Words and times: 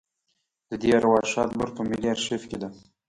د 0.69 0.71
دې 0.81 0.89
ارواښاد 0.99 1.49
لور 1.57 1.69
په 1.77 1.81
ملي 1.89 2.07
آرشیف 2.13 2.41
کې 2.49 2.57
ده. 2.61 2.69